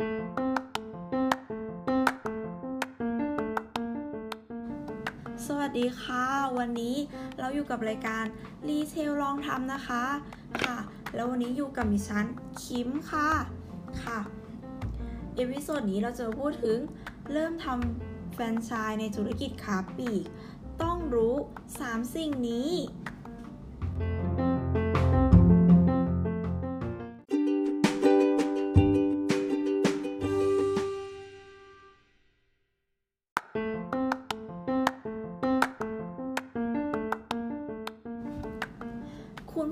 [5.58, 6.24] วัสดีค่ะ
[6.58, 6.96] วันนี้
[7.38, 8.24] เราอยู่กับรายการ
[8.68, 10.04] Retail ลองทำนะคะ
[10.64, 10.78] ค่ะ
[11.14, 12.26] แล้ววันนี้อยู่กับมิชัน
[12.62, 13.30] คิมค่ะ
[14.02, 14.18] ค่ะ
[15.36, 16.78] episode นี้เราจะพูดถึง
[17.32, 20.24] เริ่มทำแฟรนไชส์ในธุรกิจค้าปลีก
[20.82, 21.34] ต้องรู้
[21.74, 22.70] 3 สิ่งนี้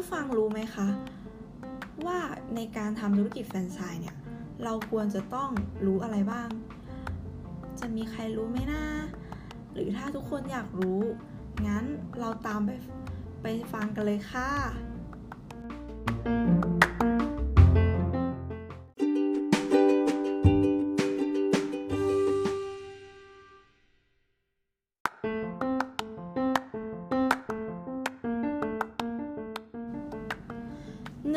[0.00, 0.88] ผู้ฟังรู้ไหมคะ
[2.06, 2.18] ว่า
[2.56, 4.16] ในการทำธุรกิจแฟรนไชส์เนี่ย
[4.64, 5.50] เราควรจะต้อง
[5.86, 6.48] รู้อะไรบ้าง
[7.80, 8.84] จะมีใครรู้ไหมนะ
[9.72, 11.00] หรือถ้าทุกคนอยากรู้
[11.66, 11.84] งั้น
[12.20, 12.70] เราตามไป
[13.42, 14.48] ไปฟังกันเลยค่ะ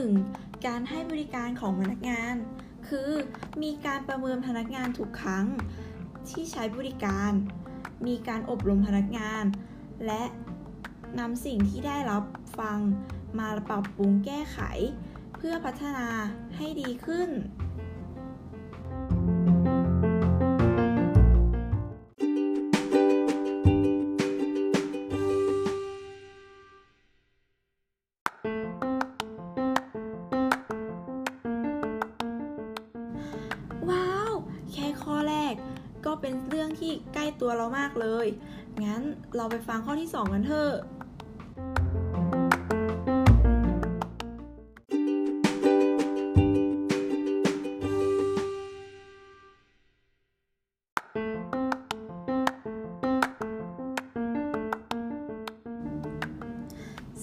[0.00, 0.66] 1.
[0.66, 2.34] การให้บริการของพนักงาน
[2.88, 3.10] คือ
[3.62, 5.46] มีการประเมินพนักงานทุกครั้ง
[6.30, 7.32] ที่ใช้บริการ
[8.06, 9.44] มีการอบรมพนักงาน
[10.06, 10.22] และ
[11.18, 12.24] นำสิ่งที่ได้รับ
[12.58, 12.78] ฟัง
[13.38, 14.58] มาปรับปรุงแก้ไข
[15.36, 16.08] เพื่อพัฒนา
[16.56, 17.30] ให้ดีขึ้น
[28.44, 28.81] ว้
[36.64, 38.26] รื่องที่ใกล้ตัวเรามากเลย
[38.84, 39.02] งั้น
[39.36, 40.74] เราไปฟังข้อที่ 2 กันเถอะ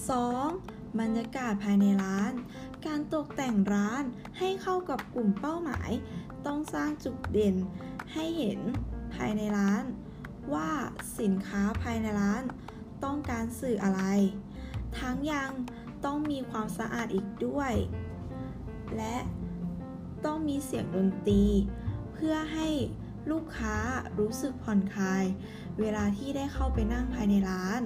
[0.07, 0.99] 2.
[0.99, 2.33] บรรยากาศภายในร้าน
[2.85, 4.03] การตกแต่งร้าน
[4.39, 5.91] ให้เข้ากับกลุ่มเป้าหมาย
[6.45, 7.55] ต้องสร้างจุดเด่น
[8.13, 9.83] ให้เห็นายในร้าน
[10.53, 10.69] ว่า
[11.19, 12.43] สินค้าภายในร้าน
[13.03, 14.01] ต้องการสื่ออะไร
[14.99, 15.51] ทั้งยัง
[16.05, 17.73] ต้องมีความสะอาดอีกด้วย
[18.97, 19.17] และ
[20.25, 21.45] ต้องมีเสียงดนตรี
[22.13, 22.67] เพื่อให้
[23.31, 23.75] ลูกค้า
[24.19, 25.23] รู้สึกผ่อนคลาย
[25.79, 27.81] เวลาที่ได้เข้าไปนั่งภายในร้าน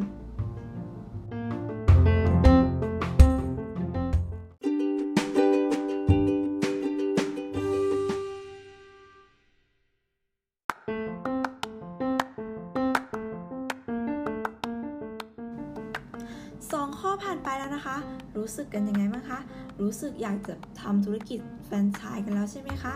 [16.72, 17.98] สองข้อผ่านไปแล้วนะคะ
[18.38, 19.40] รู้สึกกันยังไงบ้างคะ
[19.82, 22.96] รู้สึกอยากจะทำธุรกิจแฟรนไชส์กันแล้วใช่ไหมคะ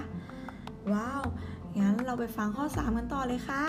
[0.92, 1.24] ว้าว
[1.80, 3.66] งั้นเราไปฟังข้อ 3 กันต่อเลยค่ะ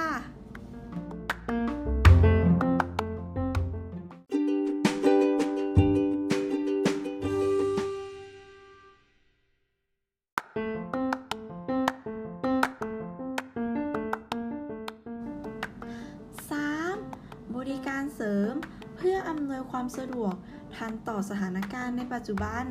[16.50, 17.56] 3.
[17.56, 18.54] บริการเสริม
[19.00, 20.34] เพื่ออำนวยความสะดวก
[20.76, 22.64] ทันต่อสถานการณ์ในปัจจุบัน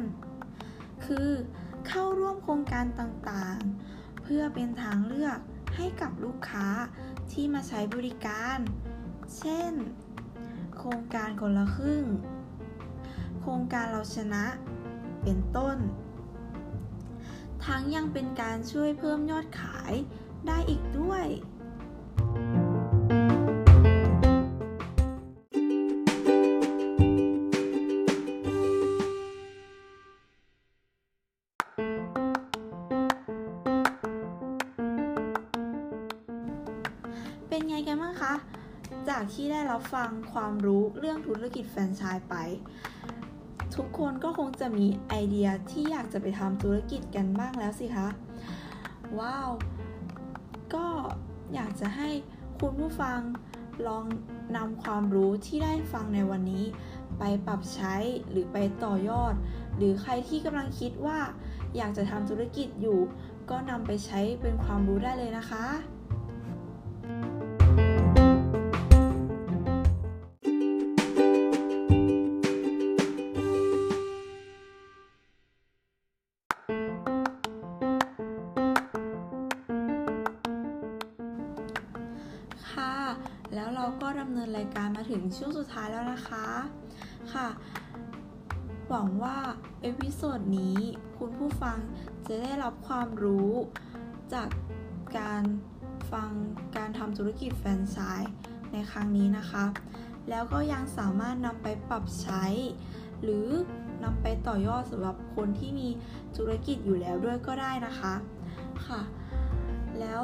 [1.06, 1.30] คือ
[1.88, 5.40] เข้าร่วมโครงการต่างๆ เพื่อเป็นทางเลือก
[5.76, 6.68] ให้กับลูกค้า
[7.32, 8.58] ที่มาใช้บริการ
[9.38, 9.74] เช่น
[10.78, 12.06] โครงการคนละครึ่ง
[13.40, 14.46] โครงการเราชนะ
[15.24, 15.78] เป็นต้น
[17.66, 19.94] ทั้งยังเป็นการช่วยเพิ่มยอดขาย
[20.48, 21.26] ได้อีกด้วย
[37.50, 38.34] เป็นไงกันบ้างคะ
[39.10, 42.36] จากที่ได้รับฟังความรู้เรื่องธุรกิจแฟรนไชส์ไป
[43.76, 48.08] ทุกคนก็คงจะมีไอเดียที่อยากจะไปทำธุรกิจกันบ้างแล้วสิคะ
[49.20, 49.50] ว้าว
[50.74, 50.88] ก็
[51.54, 52.10] อยากจะให้
[52.60, 53.20] คุณผู้ฟัง
[53.88, 54.06] ลอง
[54.58, 56.66] นำความรู้ที่ได้ฟังในวันนี้
[57.20, 57.96] ไปปรับใช้
[58.30, 59.34] หรือไปต่อยอด
[59.78, 61.20] หรือใครที่กำลังคิดว่า
[61.78, 63.00] อยากจะทำธุรกิจอยู่
[63.50, 65.97] ก็นำไปใช้เป็นความรู้ได้เลยนะคะค่ะ
[84.02, 86.46] ก็ดำเนินรายการมาถึงช่วงสุดท้ายแล้วนะคะ
[87.34, 87.48] ค่ะ
[88.90, 89.38] หวังว่า
[89.82, 90.78] episode นี้
[91.18, 91.78] คุณผู้ฟัง
[92.28, 93.52] จะได้รับความรู้
[94.34, 94.50] จาก
[95.18, 95.44] การ
[96.12, 96.30] ฟัง
[96.78, 98.34] การทำธุรกิจแฟรนไชส์
[98.74, 99.66] ในครั้งนี้นะคะ
[100.30, 102.46] แล้วก็ยังสามารถนำไปปรับใช้
[103.24, 103.48] หรือ
[104.04, 105.88] นำไปต่อยอดสำหรับคนที่มี
[106.38, 108.14] ธุรกิจอยู่แล้วด้วยก็ได้นะคะ
[108.88, 109.02] ค่ะ
[110.00, 110.24] แล้ว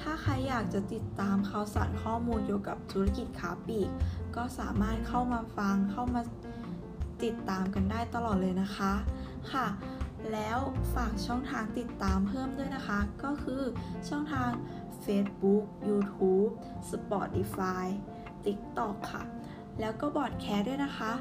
[0.00, 3.90] ถ้าใครอยากจะติดตามข่าวสารข้อมูลเกี่ยวกับธุรกิจค้าปลีก
[4.36, 6.22] ก็สามารถเข้ามาฟังเข้ามา
[7.24, 8.92] ติดตามกันได้ตลอดเลยนะคะ
[9.52, 9.66] ค่ะ
[10.32, 10.58] แล้ว
[10.94, 13.62] ฝากช่องทางติดตามเพิ่มด้วยนะคะ ก็คือ
[14.08, 14.50] ช่องทาง
[15.04, 16.52] Facebook YouTube
[16.90, 17.86] Spotify
[18.44, 19.22] TikTok ค่ะ
[19.80, 21.12] แล้วก็บอดแคสด้วยนะคะ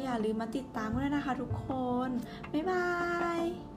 [0.00, 1.68] อย่าลืมมาติดตามกันด้วยนะคะทุกค
[2.06, 2.08] น
[2.52, 2.88] บ๊ายบา
[3.38, 3.69] ย